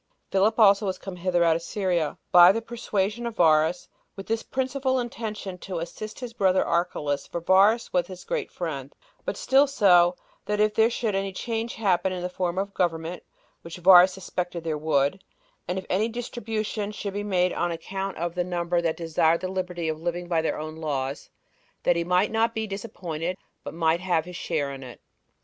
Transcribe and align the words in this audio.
Philip 0.31 0.57
19 0.57 0.65
also 0.67 0.85
was 0.87 0.97
come 0.97 1.17
hither 1.17 1.43
out 1.43 1.55
of 1.55 1.61
Syria, 1.61 2.17
by 2.31 2.51
the 2.51 2.59
persuasion 2.59 3.27
of 3.27 3.35
Varus, 3.35 3.87
with 4.15 4.25
this 4.25 4.41
principal 4.41 4.99
intention 4.99 5.59
to 5.59 5.77
assist 5.77 6.19
his 6.21 6.33
brother 6.33 6.65
[Archelaus]; 6.65 7.27
for 7.27 7.39
Varus 7.39 7.93
was 7.93 8.07
his 8.07 8.23
great 8.23 8.49
friend: 8.49 8.95
but 9.25 9.37
still 9.37 9.67
so, 9.67 10.15
that 10.45 10.59
if 10.59 10.73
there 10.73 10.89
should 10.89 11.13
any 11.13 11.31
change 11.31 11.75
happen 11.75 12.11
in 12.11 12.23
the 12.23 12.29
form 12.29 12.57
of 12.57 12.73
government, 12.73 13.21
[which 13.61 13.77
Varus 13.77 14.11
suspected 14.13 14.63
there 14.63 14.75
would,] 14.75 15.23
and 15.67 15.77
if 15.77 15.85
any 15.87 16.07
distribution 16.09 16.91
should 16.91 17.13
be 17.13 17.21
made 17.23 17.53
on 17.53 17.71
account 17.71 18.17
of 18.17 18.33
the 18.33 18.43
number 18.43 18.81
that 18.81 18.97
desired 18.97 19.41
the 19.41 19.47
liberty 19.51 19.87
of 19.87 20.01
living 20.01 20.27
by 20.27 20.41
their 20.41 20.57
own 20.57 20.77
laws, 20.77 21.29
that 21.83 21.95
he 21.95 22.03
might 22.03 22.31
not 22.31 22.55
be 22.55 22.65
disappointed, 22.65 23.37
but 23.63 23.75
might 23.75 23.99
have 23.99 24.25
his 24.25 24.35
share 24.35 24.73
in 24.73 24.81
it. 24.81 24.99